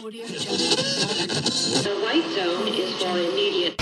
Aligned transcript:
The 0.00 0.06
white 2.02 2.24
zone 2.34 2.68
is 2.68 2.90
for 2.98 3.18
immediate. 3.18 3.76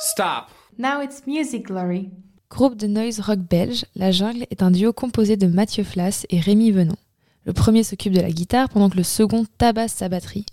Stop. 0.00 0.48
Now 0.78 1.02
it's 1.02 1.26
Music 1.26 1.66
Glory. 1.66 2.08
Groupe 2.48 2.78
de 2.78 2.86
noise 2.86 3.20
rock 3.20 3.40
belge, 3.40 3.84
La 3.94 4.10
Jungle 4.10 4.46
est 4.50 4.62
un 4.62 4.70
duo 4.70 4.94
composé 4.94 5.36
de 5.36 5.46
Mathieu 5.46 5.84
Flas 5.84 6.24
et 6.30 6.40
Rémi 6.40 6.70
Venon. 6.70 6.96
Le 7.44 7.52
premier 7.52 7.82
s'occupe 7.82 8.14
de 8.14 8.22
la 8.22 8.30
guitare 8.30 8.70
pendant 8.70 8.88
que 8.88 8.96
le 8.96 9.02
second 9.02 9.44
tabasse 9.58 9.92
sa 9.92 10.08
batterie. 10.08 10.46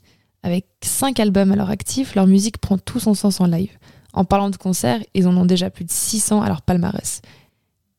Avec 0.44 0.66
5 0.84 1.22
albums 1.22 1.54
à 1.54 1.56
leur 1.56 1.70
actif, 1.70 2.16
leur 2.16 2.28
musique 2.28 2.58
prend 2.58 2.78
tout 2.78 3.00
son 3.00 3.14
sens 3.14 3.40
en 3.40 3.46
live. 3.46 3.78
En 4.12 4.26
parlant 4.26 4.50
de 4.50 4.58
concerts, 4.58 5.02
ils 5.14 5.26
en 5.26 5.38
ont 5.38 5.46
déjà 5.46 5.70
plus 5.70 5.86
de 5.86 5.92
600 5.92 6.42
à 6.42 6.50
leur 6.50 6.64
palmarès. 6.64 7.22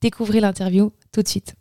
Découvrez 0.02 0.40
l'interview 0.40 0.92
tout 1.10 1.22
de 1.22 1.28
suite. 1.28 1.54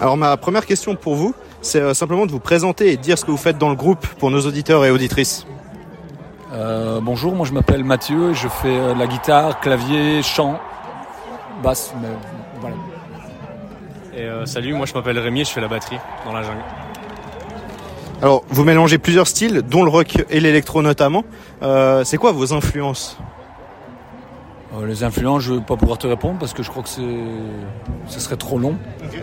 Alors 0.00 0.16
ma 0.16 0.36
première 0.36 0.64
question 0.64 0.94
pour 0.94 1.16
vous, 1.16 1.34
c'est 1.60 1.80
euh, 1.80 1.92
simplement 1.92 2.26
de 2.26 2.30
vous 2.30 2.38
présenter 2.38 2.92
et 2.92 2.96
de 2.96 3.02
dire 3.02 3.18
ce 3.18 3.24
que 3.24 3.32
vous 3.32 3.36
faites 3.36 3.58
dans 3.58 3.68
le 3.68 3.74
groupe 3.74 4.06
pour 4.06 4.30
nos 4.30 4.40
auditeurs 4.46 4.84
et 4.84 4.90
auditrices. 4.90 5.44
Euh, 6.52 7.00
bonjour, 7.02 7.34
moi 7.34 7.44
je 7.44 7.52
m'appelle 7.52 7.82
Mathieu 7.82 8.30
et 8.30 8.34
je 8.34 8.48
fais 8.48 8.68
euh, 8.68 8.94
la 8.94 9.06
guitare, 9.08 9.60
clavier, 9.60 10.22
chant, 10.22 10.60
basse, 11.62 11.92
mais 12.00 12.08
voilà. 12.60 12.76
Et 14.14 14.22
euh, 14.22 14.46
salut, 14.46 14.72
moi 14.72 14.86
je 14.86 14.94
m'appelle 14.94 15.18
Rémi 15.18 15.40
et 15.40 15.44
je 15.44 15.50
fais 15.50 15.60
la 15.60 15.68
batterie 15.68 15.98
dans 16.24 16.32
la 16.32 16.42
jungle. 16.42 16.62
Alors 18.22 18.44
vous 18.48 18.64
mélangez 18.64 18.98
plusieurs 18.98 19.26
styles, 19.26 19.62
dont 19.62 19.82
le 19.82 19.90
rock 19.90 20.24
et 20.30 20.38
l'électro 20.38 20.80
notamment. 20.80 21.24
Euh, 21.62 22.04
c'est 22.04 22.18
quoi 22.18 22.30
vos 22.30 22.52
influences? 22.52 23.18
Euh, 24.78 24.86
les 24.86 25.04
influences, 25.04 25.42
je 25.42 25.52
ne 25.52 25.58
vais 25.58 25.64
pas 25.64 25.76
pouvoir 25.76 25.98
te 25.98 26.06
répondre 26.06 26.38
parce 26.38 26.52
que 26.52 26.62
je 26.62 26.70
crois 26.70 26.82
que 26.82 26.88
c'est, 26.88 27.02
ce 28.08 28.20
serait 28.20 28.36
trop 28.36 28.58
long. 28.58 28.76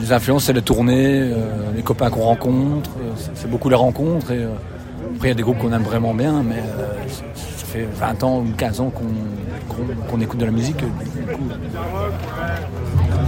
Les 0.00 0.12
influences, 0.12 0.44
c'est 0.44 0.52
les 0.52 0.62
tournées, 0.62 1.20
euh, 1.20 1.72
les 1.74 1.82
copains 1.82 2.08
qu'on 2.08 2.22
rencontre, 2.22 2.90
euh, 2.98 3.12
c'est, 3.34 3.50
beaucoup 3.50 3.68
les 3.68 3.74
rencontres. 3.74 4.30
Et, 4.30 4.44
après, 5.14 5.28
il 5.28 5.30
y 5.30 5.32
a 5.32 5.34
des 5.34 5.42
groupes 5.42 5.58
qu'on 5.58 5.72
aime 5.72 5.82
vraiment 5.82 6.14
bien, 6.14 6.42
mais 6.42 6.62
ça 7.34 7.66
fait 7.66 7.86
20 7.98 8.24
ans 8.24 8.38
ou 8.38 8.46
15 8.56 8.80
ans 8.80 8.92
qu'on, 10.08 10.20
écoute 10.20 10.38
de 10.38 10.44
la 10.44 10.50
musique. 10.50 10.82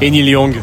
Et 0.00 0.10
Neil 0.10 0.30
Young. 0.30 0.54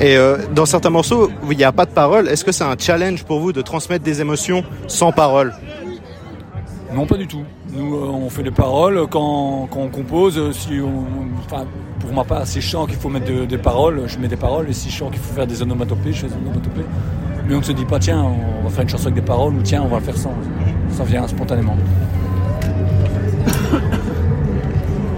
Et 0.00 0.16
euh, 0.16 0.38
dans 0.52 0.66
certains 0.66 0.90
morceaux 0.90 1.30
il 1.50 1.56
n'y 1.56 1.64
a 1.64 1.72
pas 1.72 1.86
de 1.86 1.90
paroles, 1.90 2.28
est-ce 2.28 2.44
que 2.44 2.52
c'est 2.52 2.64
un 2.64 2.76
challenge 2.78 3.24
pour 3.24 3.40
vous 3.40 3.52
de 3.52 3.62
transmettre 3.62 4.04
des 4.04 4.20
émotions 4.20 4.64
sans 4.86 5.12
paroles? 5.12 5.54
Non, 6.94 7.06
pas 7.06 7.16
du 7.16 7.26
tout. 7.26 7.42
Nous, 7.72 7.94
euh, 7.96 8.06
on 8.08 8.30
fait 8.30 8.42
des 8.44 8.50
paroles 8.52 9.06
quand, 9.10 9.66
quand 9.70 9.80
on 9.80 9.88
compose. 9.88 10.38
euh, 10.38 10.52
Si 10.52 10.80
on, 10.80 11.04
enfin, 11.44 11.64
pour 11.98 12.12
ma 12.12 12.22
part, 12.24 12.46
si 12.46 12.60
je 12.60 12.68
sens 12.70 12.86
qu'il 12.88 12.96
faut 12.98 13.08
mettre 13.08 13.26
de- 13.26 13.46
des 13.46 13.58
paroles, 13.58 14.02
je 14.06 14.18
mets 14.18 14.28
des 14.28 14.36
paroles. 14.36 14.68
Et 14.68 14.72
si 14.72 14.90
je 14.90 14.98
sens 14.98 15.10
qu'il 15.10 15.18
faut 15.20 15.34
faire 15.34 15.46
des 15.46 15.60
onomatopées, 15.62 16.12
je 16.12 16.20
fais 16.20 16.28
des 16.28 16.34
onomatopées. 16.34 16.84
Mais 17.48 17.54
on 17.54 17.58
ne 17.58 17.64
se 17.64 17.72
dit 17.72 17.84
pas, 17.84 17.98
tiens, 17.98 18.22
on 18.22 18.62
va 18.64 18.70
faire 18.70 18.82
une 18.82 18.88
chanson 18.88 19.04
avec 19.06 19.16
des 19.16 19.22
paroles 19.22 19.54
ou 19.54 19.62
tiens, 19.62 19.82
on 19.84 19.88
va 19.88 19.98
le 19.98 20.04
faire 20.04 20.16
sans. 20.16 20.32
Ça 20.90 21.04
vient 21.04 21.26
spontanément. 21.26 21.76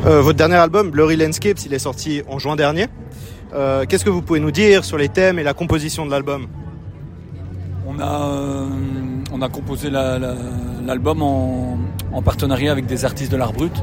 Euh, 0.06 0.20
Votre 0.22 0.36
dernier 0.38 0.54
album, 0.54 0.90
Blurry 0.90 1.16
Landscapes, 1.16 1.58
il 1.66 1.74
est 1.74 1.80
sorti 1.80 2.22
en 2.30 2.38
juin 2.38 2.54
dernier. 2.54 2.86
Euh, 3.54 3.84
Qu'est-ce 3.88 4.04
que 4.04 4.10
vous 4.10 4.22
pouvez 4.22 4.38
nous 4.38 4.52
dire 4.52 4.84
sur 4.84 4.96
les 4.98 5.08
thèmes 5.08 5.40
et 5.40 5.42
la 5.42 5.52
composition 5.52 6.06
de 6.06 6.12
l'album? 6.12 6.46
On 7.88 7.98
a, 7.98 8.22
euh, 8.28 8.66
on 9.32 9.42
a 9.42 9.48
composé 9.48 9.90
la- 9.90 10.16
la- 10.20 10.34
l'album 10.86 11.22
en, 11.22 11.78
en 12.12 12.22
partenariat 12.22 12.72
avec 12.72 12.86
des 12.86 13.04
artistes 13.04 13.30
de 13.30 13.36
l'art 13.36 13.52
brut, 13.52 13.74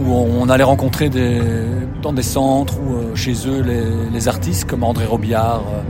où 0.00 0.12
on, 0.12 0.48
allait 0.48 0.64
rencontrer 0.64 1.10
dans 2.02 2.12
des 2.12 2.22
centres 2.22 2.78
ou 2.80 2.94
euh, 2.94 3.14
chez 3.14 3.34
eux 3.46 3.62
les, 4.12 4.28
artistes 4.28 4.64
comme 4.64 4.82
André 4.82 5.04
Robillard. 5.04 5.62
euh, 5.62 5.82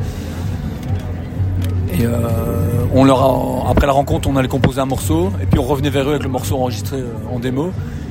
et 1.97 2.05
euh, 2.05 2.11
on 2.93 3.05
leur 3.05 3.69
après 3.71 3.87
la 3.87 3.93
rencontre, 3.93 4.29
on 4.29 4.37
allait 4.37 4.49
composer 4.49 4.81
un 4.81 4.87
morceau, 4.87 5.31
et 5.41 5.47
puis 5.47 5.59
on 5.61 5.63
revenait 5.65 5.91
vers 5.91 6.07
eux 6.07 6.11
avec 6.11 6.25
le 6.25 6.29
morceau 6.29 6.57
enregistré 6.57 6.99
en 7.33 7.39
démo. 7.39 7.71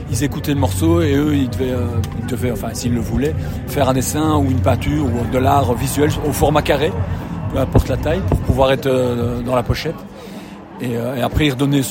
Ils 0.10 0.24
écoutaient 0.24 0.54
le 0.54 0.60
morceau 0.60 1.02
et 1.02 1.14
eux, 1.16 1.36
ils 1.36 1.50
devaient, 1.50 1.74
ils 2.20 2.26
devaient 2.28 2.52
enfin 2.52 2.70
s'ils 2.74 2.94
le 2.94 3.02
voulaient, 3.02 3.36
faire 3.68 3.90
un 3.90 3.94
dessin 3.94 4.38
ou 4.38 4.52
une 4.52 4.60
peinture 4.60 5.06
ou 5.06 5.32
de 5.32 5.38
l'art 5.38 5.74
visuel 5.74 6.12
au 6.28 6.32
format 6.32 6.62
carré 6.62 6.92
peu 7.52 7.60
importe 7.60 7.90
la 7.90 7.98
taille, 7.98 8.22
pour 8.28 8.40
pouvoir 8.40 8.72
être 8.72 8.90
dans 9.46 9.56
la 9.56 9.64
pochette. 9.64 9.96
Et, 10.82 10.98
euh, 10.98 11.16
et 11.16 11.22
après, 11.22 11.46
ils 11.48 11.52
redonnaient 11.52 11.82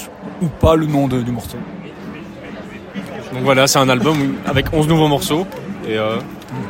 ou 0.42 0.46
pas 0.46 0.74
le 0.74 0.86
nom 0.86 1.08
de- 1.08 1.22
du 1.22 1.30
morceau. 1.32 1.56
Donc 3.32 3.42
voilà, 3.44 3.66
c'est 3.66 3.78
un 3.78 3.88
album 3.88 4.34
avec 4.46 4.66
11 4.72 4.88
nouveaux 4.88 5.08
morceaux. 5.08 5.46
Et 5.88 5.96
euh, 5.98 6.16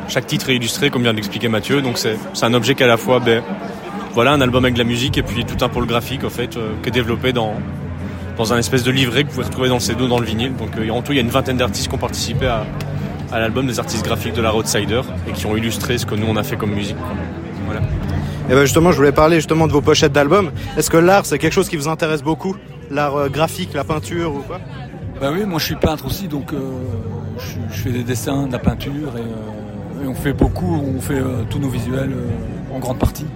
chaque 0.09 0.27
titre 0.27 0.50
est 0.50 0.56
illustré, 0.56 0.91
comme 0.91 1.03
vient 1.03 1.15
d'expliquer 1.15 1.49
Mathieu. 1.49 1.83
Donc 1.83 1.99
c'est 1.99 2.17
un 2.43 2.55
objet 2.55 2.75
qui 2.75 2.84
à 2.84 2.87
la 2.87 2.97
fois, 2.97 3.19
ben, 3.19 3.43
voilà, 4.15 4.33
un 4.33 4.41
album 4.41 4.65
avec 4.65 4.75
de 4.75 4.78
la 4.78 4.84
musique 4.84 5.19
et 5.19 5.23
puis 5.23 5.45
tout 5.45 5.62
un 5.65 5.69
pôle 5.69 5.87
graphique, 5.87 6.25
en 6.25 6.31
fait, 6.31 6.56
euh, 6.56 6.73
qui 6.83 6.91
est 6.91 6.93
développé 6.93 7.33
dans, 7.33 7.55
dans 8.37 8.53
un 8.53 8.59
espèce 8.59 8.84
de 8.84 8.91
livret 8.93 9.25
que 9.25 9.29
vous 9.31 9.34
pouvez 9.34 9.47
retrouver 9.47 9.69
dans 9.69 9.75
le 9.77 9.81
CD 9.81 10.06
dans 10.06 10.19
le 10.21 10.27
vinyle. 10.27 10.55
Donc 10.55 10.71
en 10.91 11.03
tout, 11.03 11.12
il 11.12 11.17
y 11.17 11.19
a 11.19 11.23
une 11.23 11.31
vingtaine 11.31 11.56
d'artistes 11.56 11.89
qui 11.89 11.94
ont 11.94 11.99
participé 11.99 12.47
à, 12.47 12.65
l'album, 13.33 13.67
des 13.67 13.79
artistes 13.81 14.05
graphiques 14.05 14.34
de 14.34 14.43
la 14.43 14.50
Roadsider, 14.50 15.00
et 15.29 15.33
qui 15.33 15.47
ont 15.47 15.56
illustré 15.56 15.99
ce 15.99 16.06
que 16.06 16.15
nous 16.15 16.27
on 16.29 16.37
a 16.37 16.43
fait 16.44 16.56
comme 16.56 16.73
musique. 16.73 16.97
Voilà. 17.67 17.81
Et 18.51 18.55
ben 18.55 18.63
justement, 18.63 18.93
je 18.93 18.97
voulais 18.97 19.13
parler 19.13 19.37
justement 19.37 19.67
de 19.67 19.73
vos 19.73 19.81
pochettes 19.81 20.13
d'albums. 20.13 20.51
Est-ce 20.77 20.91
que 20.91 20.97
l'art, 20.97 21.25
c'est 21.27 21.39
quelque 21.39 21.53
chose 21.53 21.69
qui 21.69 21.77
vous 21.77 21.89
intéresse 21.89 22.23
beaucoup? 22.23 22.57
L'art 22.91 23.17
euh, 23.17 23.29
graphique, 23.29 23.73
la 23.75 23.85
peinture 23.85 24.35
ou 24.35 24.41
quoi? 24.41 24.61
Bah 25.21 25.31
oui, 25.33 25.45
moi 25.47 25.61
je 25.61 25.67
suis 25.67 25.77
peintre 25.77 26.05
aussi, 26.07 26.27
donc 26.27 26.53
euh, 26.53 26.59
je, 27.39 27.75
je 27.75 27.81
fais 27.83 27.91
des 27.91 28.03
dessins, 28.03 28.49
de 28.49 28.53
la 28.53 28.59
peinture, 28.59 29.13
et, 29.17 29.21
euh, 29.21 30.05
et 30.05 30.09
on 30.09 30.15
fait 30.15 30.33
beaucoup, 30.33 30.83
on 30.85 31.01
fait 31.01 31.15
euh, 31.15 31.45
tous 31.49 31.61
nos 31.61 31.69
visuels 31.69 32.13
en 32.75 32.81
grande 32.81 32.99
partie, 32.99 33.27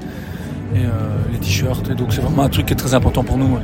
et 0.75 0.81
les 1.33 1.39
t-shirts, 1.39 1.89
et 1.91 1.95
donc 1.95 2.13
c'est 2.13 2.21
vraiment 2.21 2.43
un 2.43 2.49
truc 2.49 2.67
qui 2.67 2.73
est 2.73 2.77
très 2.77 2.95
important 2.95 3.23
pour 3.23 3.39
nous. 3.39 3.55
ouais. 3.55 3.63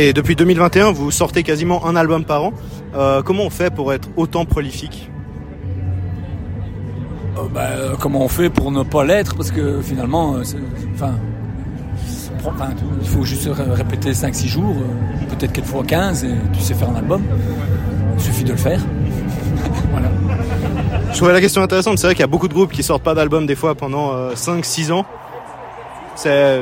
Et 0.00 0.12
depuis 0.12 0.36
2021, 0.36 0.92
vous 0.92 1.10
sortez 1.10 1.42
quasiment 1.42 1.84
un 1.86 1.96
album 1.96 2.24
par 2.24 2.44
an. 2.44 2.52
Comment 3.24 3.44
on 3.44 3.50
fait 3.50 3.74
pour 3.74 3.92
être 3.92 4.08
autant 4.16 4.44
prolifique? 4.44 5.10
Bah, 7.52 7.60
euh, 7.70 7.94
comment 8.00 8.22
on 8.22 8.28
fait 8.28 8.50
pour 8.50 8.70
ne 8.70 8.82
pas 8.82 9.04
l'être? 9.04 9.34
Parce 9.36 9.50
que 9.50 9.80
finalement, 9.82 10.34
euh, 10.36 10.42
enfin, 10.94 11.12
enfin, 12.44 12.68
il 13.00 13.08
faut 13.08 13.24
juste 13.24 13.48
ré- 13.52 13.72
répéter 13.72 14.12
5-6 14.12 14.46
jours, 14.48 14.74
euh, 14.76 15.34
peut-être 15.34 15.52
quelquefois 15.52 15.84
15, 15.84 16.24
et 16.24 16.34
tu 16.52 16.60
sais 16.60 16.74
faire 16.74 16.90
un 16.90 16.96
album. 16.96 17.22
Il 18.16 18.22
suffit 18.22 18.44
de 18.44 18.52
le 18.52 18.56
faire. 18.58 18.80
voilà. 19.90 20.08
Je 21.12 21.16
trouvais 21.16 21.32
la 21.32 21.40
question 21.40 21.62
intéressante. 21.62 21.98
C'est 21.98 22.06
vrai 22.06 22.14
qu'il 22.14 22.22
y 22.22 22.24
a 22.24 22.28
beaucoup 22.28 22.48
de 22.48 22.54
groupes 22.54 22.72
qui 22.72 22.82
sortent 22.82 23.02
pas 23.02 23.14
d'album 23.14 23.46
des 23.46 23.54
fois 23.54 23.74
pendant 23.74 24.30
5-6 24.34 24.92
ans. 24.92 25.04
C'est 26.14 26.60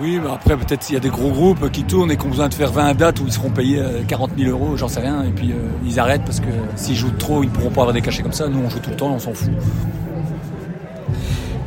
Oui, 0.00 0.18
mais 0.22 0.30
après, 0.30 0.56
peut-être 0.56 0.90
il 0.90 0.94
y 0.94 0.96
a 0.96 1.00
des 1.00 1.08
gros 1.08 1.30
groupes 1.30 1.70
qui 1.70 1.84
tournent 1.84 2.10
et 2.10 2.16
qui 2.16 2.26
ont 2.26 2.30
besoin 2.30 2.48
de 2.48 2.54
faire 2.54 2.72
20 2.72 2.94
dates 2.94 3.20
où 3.20 3.26
ils 3.26 3.32
seront 3.32 3.50
payés 3.50 3.78
euh, 3.78 4.02
40 4.06 4.32
000 4.36 4.50
euros, 4.50 4.76
j'en 4.76 4.88
sais 4.88 5.00
rien, 5.00 5.22
et 5.22 5.30
puis 5.30 5.52
euh, 5.52 5.56
ils 5.84 6.00
arrêtent 6.00 6.24
parce 6.24 6.40
que 6.40 6.48
s'ils 6.74 6.96
jouent 6.96 7.12
trop, 7.12 7.42
ils 7.44 7.46
ne 7.48 7.52
pourront 7.52 7.70
pas 7.70 7.82
avoir 7.82 7.92
des 7.94 8.00
cachets 8.00 8.22
comme 8.22 8.32
ça. 8.32 8.48
Nous, 8.48 8.58
on 8.58 8.68
joue 8.68 8.80
tout 8.80 8.90
le 8.90 8.96
temps, 8.96 9.12
on 9.12 9.18
s'en 9.20 9.32
fout. 9.32 9.52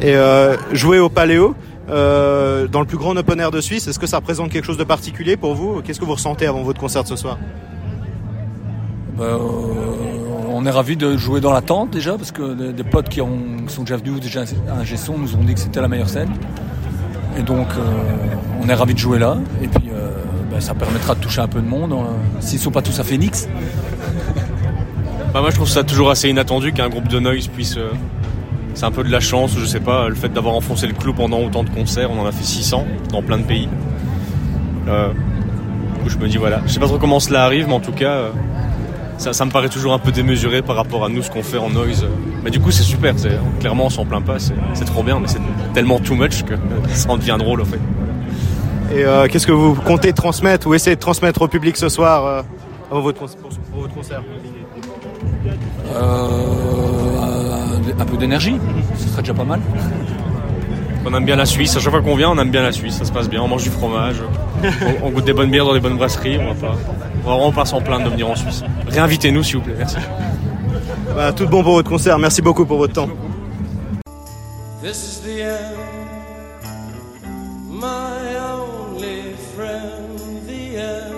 et 0.02 0.16
euh, 0.16 0.58
jouer 0.74 1.00
au 1.00 1.10
Paléo. 1.10 1.56
euh, 1.90 2.68
dans 2.68 2.82
le 2.82 2.86
plus 2.86 2.98
grand 2.98 3.16
open 3.16 3.40
air 3.40 3.50
de 3.50 3.62
Suisse, 3.62 3.88
est-ce 3.88 3.98
que 4.00 4.08
ça 4.08 4.18
représente 4.18 4.52
quelque 4.52 4.66
chose 4.66 4.78
de 4.78 4.84
particulier 4.84 5.38
pour 5.38 5.56
vous? 5.56 5.82
Qu'est-ce 5.82 6.00
que 6.00 6.06
vous 6.06 6.14
ressentez 6.16 6.46
avant 6.46 6.64
votre 6.64 6.82
concert 6.82 7.04
de 7.04 7.08
ce 7.08 7.16
soir? 7.16 7.38
Bah, 9.18 9.24
euh, 9.24 9.38
on 10.50 10.66
est 10.66 10.70
ravis 10.70 10.98
de 10.98 11.16
jouer 11.16 11.40
dans 11.40 11.54
la 11.54 11.62
tente 11.62 11.92
déjà, 11.92 12.18
parce 12.18 12.32
que 12.32 12.72
des, 12.72 12.84
potes 12.84 13.08
qui, 13.08 13.22
ont, 13.22 13.40
qui 13.66 13.74
sont 13.74 13.84
déjà 13.84 13.96
venus 13.96 14.20
déjà 14.20 14.42
à 14.70 14.80
un 14.80 14.84
Gesson 14.84 15.18
nous 15.18 15.36
ont 15.36 15.44
dit 15.44 15.54
que 15.54 15.60
c'était 15.62 15.82
la 15.82 15.88
meilleure 15.88 16.10
scène. 16.10 16.30
Et 17.38 17.42
donc, 17.42 17.68
euh, 17.78 17.82
on 18.64 18.70
est 18.70 18.74
ravis 18.74 18.94
de 18.94 19.00
jouer 19.00 19.20
là. 19.20 19.38
Et 19.64 19.68
puis, 19.68 19.90
euh, 19.92 20.10
bah, 20.52 20.60
ça 20.62 20.74
permettra 20.74 21.16
de 21.16 21.20
toucher 21.20 21.42
un 21.42 21.48
peu 21.48 21.62
de 21.62 21.68
monde. 21.68 21.94
euh, 21.94 21.96
S'ils 22.40 22.60
sont 22.60 22.72
pas 22.72 22.82
tous 22.82 23.00
à 23.00 23.04
Phoenix. 23.04 23.48
Bah, 25.34 25.42
moi 25.42 25.50
je 25.52 25.56
trouve 25.56 25.68
ça 25.68 25.84
toujours 25.84 26.10
assez 26.10 26.30
inattendu 26.30 26.72
qu'un 26.72 26.90
groupe 26.90 27.08
de 27.10 27.20
noise 27.20 27.48
puisse. 27.48 27.78
euh, 27.78 27.92
c'est 28.74 28.86
un 28.86 28.92
peu 28.92 29.04
de 29.04 29.12
la 29.12 29.20
chance, 29.20 29.56
je 29.58 29.66
sais 29.66 29.80
pas, 29.80 30.08
le 30.08 30.14
fait 30.16 30.30
d'avoir 30.30 30.54
enfoncé 30.56 30.86
le 30.88 30.94
clou 30.94 31.12
pendant 31.14 31.40
autant 31.42 31.64
de 31.64 31.70
concerts, 31.72 32.12
on 32.12 32.20
en 32.22 32.26
a 32.28 32.32
fait 32.32 32.44
600 32.44 32.86
dans 33.12 33.22
plein 33.24 33.38
de 33.40 33.44
pays. 33.44 33.68
Du 34.86 36.04
coup 36.04 36.10
je 36.10 36.18
me 36.18 36.28
dis 36.28 36.38
voilà, 36.38 36.62
je 36.66 36.72
sais 36.74 36.80
pas 36.80 36.86
trop 36.88 36.98
comment 37.00 37.20
cela 37.20 37.44
arrive, 37.44 37.68
mais 37.68 37.74
en 37.74 37.80
tout 37.80 37.92
cas 37.92 38.26
ça 39.18 39.46
me 39.46 39.52
paraît 39.52 39.70
toujours 39.70 39.94
un 39.94 40.00
peu 40.00 40.12
démesuré 40.12 40.62
par 40.62 40.76
rapport 40.76 41.04
à 41.04 41.10
nous 41.10 41.24
ce 41.24 41.32
qu'on 41.32 41.42
fait 41.44 41.58
en 41.58 41.70
noise. 41.72 42.06
Mais 42.48 42.52
du 42.52 42.62
coup 42.62 42.72
c'est 42.72 42.84
super, 42.84 43.14
c'est- 43.20 43.38
clairement 43.60 43.88
on 43.88 43.90
s'en 43.90 44.06
plaint 44.06 44.24
pas, 44.24 44.40
c'est 44.40 44.54
c'est 44.74 44.86
trop 44.86 45.04
bien, 45.04 45.20
mais 45.20 45.28
c'est 45.28 45.42
tellement 45.74 46.00
too 46.00 46.16
much 46.16 46.44
que 46.44 46.54
ça 46.94 47.10
en 47.10 47.18
devient 47.18 47.36
drôle 47.38 47.60
en 47.60 47.66
fait. 47.66 47.80
Et 48.96 49.04
euh, 49.04 49.28
qu'est-ce 49.28 49.46
que 49.46 49.52
vous 49.52 49.74
comptez 49.76 50.14
transmettre 50.14 50.66
ou 50.66 50.74
essayer 50.74 50.96
de 50.96 51.02
transmettre 51.02 51.42
au 51.42 51.50
public 51.50 51.76
ce 51.76 51.90
soir 51.90 52.26
euh, 52.26 52.42
avant 52.90 53.02
votre, 53.02 53.20
con- 53.20 53.26
pour, 53.42 53.50
pour 53.50 53.82
votre 53.82 53.94
concert? 53.94 54.22
Euh, 55.94 58.00
un 58.00 58.06
peu 58.06 58.16
d'énergie, 58.16 58.56
ce 58.98 59.10
serait 59.10 59.24
déjà 59.24 59.34
pas 59.34 59.44
mal. 59.44 59.60
On 61.06 61.14
aime 61.14 61.26
bien 61.26 61.36
la 61.36 61.46
Suisse. 61.46 61.76
À 61.76 61.80
chaque 61.82 61.92
fois 61.92 62.02
qu'on 62.02 62.16
vient, 62.16 62.30
on 62.30 62.38
aime 62.38 62.52
bien 62.52 62.64
la 62.64 62.72
Suisse. 62.72 62.96
Ça 62.98 63.04
se 63.06 63.12
passe 63.12 63.30
bien. 63.30 63.42
On 63.42 63.48
mange 63.50 63.64
du 63.64 63.70
fromage. 63.70 64.18
on, 64.64 65.08
on 65.08 65.12
goûte 65.12 65.26
des 65.26 65.34
bonnes 65.34 65.52
bières 65.52 65.66
dans 65.66 65.74
des 65.74 65.80
bonnes 65.82 65.98
brasseries. 65.98 66.38
On 66.38 66.54
va 66.54 66.54
pas, 66.54 66.76
on 67.26 67.30
va 67.30 67.36
vraiment 67.36 67.52
pas 67.52 67.66
s'en 67.66 67.82
plaindre 67.82 68.06
de 68.06 68.10
venir 68.12 68.30
en 68.30 68.36
Suisse. 68.36 68.64
Réinvitez-nous, 68.88 69.44
s'il 69.44 69.58
vous 69.58 69.64
plaît. 69.64 69.76
Merci. 69.78 69.98
Bah, 71.18 71.34
tout 71.34 71.48
bon 71.48 71.64
pour 71.64 71.74
votre 71.74 71.90
concert. 71.90 72.20
Merci 72.20 72.44
beaucoup 72.44 72.64
pour 72.64 72.78
votre 72.78 72.94
temps. 72.94 73.10
This 74.84 75.04
is 75.04 75.20
the 75.24 75.42
end, 75.42 75.74
my 77.72 78.38
only 78.38 79.34
friend, 79.56 80.20
the 80.46 80.78
end. 80.78 81.16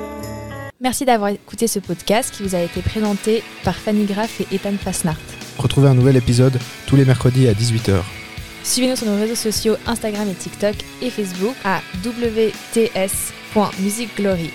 Merci 0.80 1.04
d'avoir 1.04 1.32
écouté 1.32 1.68
ce 1.68 1.80
podcast 1.80 2.34
qui 2.34 2.44
vous 2.44 2.56
a 2.56 2.62
été 2.62 2.82
présenté 2.82 3.44
par 3.66 3.76
Fanny 3.76 4.06
Graff 4.06 4.40
et 4.40 4.48
Ethan 4.56 4.78
Fasnart. 4.82 5.20
Retrouvez 5.58 5.90
un 5.90 5.96
nouvel 5.96 6.16
épisode 6.16 6.58
tous 6.88 6.96
les 6.96 7.04
mercredis 7.04 7.50
à 7.50 7.54
18h. 7.54 8.02
Suivez-nous 8.64 8.96
sur 8.96 9.08
nos 9.08 9.20
réseaux 9.20 9.36
sociaux 9.36 9.76
Instagram 9.86 10.30
et 10.30 10.34
TikTok 10.34 10.76
et 11.02 11.10
Facebook 11.10 11.56
à 11.66 11.82
wts.musicglory. 12.06 14.52